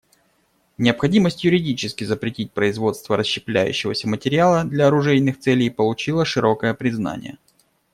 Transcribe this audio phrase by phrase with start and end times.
[0.79, 7.37] Необходимость юридически запретить производство расщепляющегося материала для оружейных целей получила широкое признание.